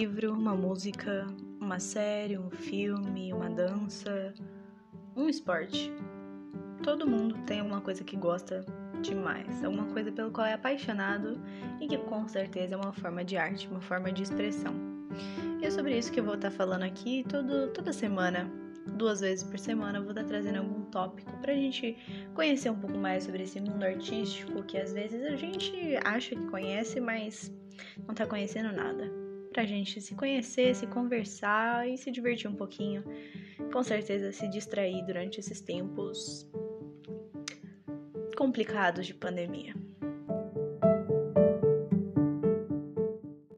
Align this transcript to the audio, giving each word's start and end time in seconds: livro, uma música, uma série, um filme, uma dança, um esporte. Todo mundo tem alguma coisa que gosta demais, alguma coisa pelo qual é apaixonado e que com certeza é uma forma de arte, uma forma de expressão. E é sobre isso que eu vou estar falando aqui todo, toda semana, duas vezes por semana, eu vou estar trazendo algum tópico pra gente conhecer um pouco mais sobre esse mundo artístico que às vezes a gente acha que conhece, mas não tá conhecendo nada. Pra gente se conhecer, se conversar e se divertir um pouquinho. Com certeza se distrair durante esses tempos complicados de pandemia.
livro, 0.00 0.32
uma 0.32 0.56
música, 0.56 1.26
uma 1.60 1.78
série, 1.78 2.38
um 2.38 2.48
filme, 2.48 3.34
uma 3.34 3.50
dança, 3.50 4.32
um 5.14 5.28
esporte. 5.28 5.92
Todo 6.82 7.06
mundo 7.06 7.36
tem 7.44 7.60
alguma 7.60 7.82
coisa 7.82 8.02
que 8.02 8.16
gosta 8.16 8.64
demais, 9.02 9.62
alguma 9.62 9.84
coisa 9.92 10.10
pelo 10.10 10.30
qual 10.30 10.46
é 10.46 10.54
apaixonado 10.54 11.38
e 11.78 11.86
que 11.86 11.98
com 11.98 12.26
certeza 12.26 12.76
é 12.76 12.78
uma 12.78 12.94
forma 12.94 13.22
de 13.22 13.36
arte, 13.36 13.68
uma 13.68 13.82
forma 13.82 14.10
de 14.10 14.22
expressão. 14.22 14.72
E 15.60 15.66
é 15.66 15.70
sobre 15.70 15.98
isso 15.98 16.10
que 16.10 16.20
eu 16.20 16.24
vou 16.24 16.36
estar 16.36 16.50
falando 16.50 16.84
aqui 16.84 17.22
todo, 17.28 17.68
toda 17.68 17.92
semana, 17.92 18.50
duas 18.96 19.20
vezes 19.20 19.44
por 19.44 19.58
semana, 19.58 19.98
eu 19.98 20.02
vou 20.02 20.12
estar 20.12 20.24
trazendo 20.24 20.60
algum 20.60 20.80
tópico 20.84 21.30
pra 21.42 21.52
gente 21.52 21.94
conhecer 22.34 22.70
um 22.70 22.78
pouco 22.78 22.96
mais 22.96 23.24
sobre 23.24 23.42
esse 23.42 23.60
mundo 23.60 23.84
artístico 23.84 24.62
que 24.62 24.78
às 24.78 24.94
vezes 24.94 25.22
a 25.24 25.36
gente 25.36 25.94
acha 26.06 26.34
que 26.34 26.46
conhece, 26.46 27.00
mas 27.00 27.52
não 28.08 28.14
tá 28.14 28.26
conhecendo 28.26 28.72
nada. 28.72 29.29
Pra 29.52 29.64
gente 29.64 30.00
se 30.00 30.14
conhecer, 30.14 30.74
se 30.74 30.86
conversar 30.86 31.88
e 31.88 31.98
se 31.98 32.10
divertir 32.10 32.48
um 32.48 32.54
pouquinho. 32.54 33.02
Com 33.72 33.82
certeza 33.82 34.32
se 34.32 34.48
distrair 34.48 35.04
durante 35.04 35.40
esses 35.40 35.60
tempos 35.60 36.48
complicados 38.36 39.06
de 39.06 39.14
pandemia. 39.14 39.74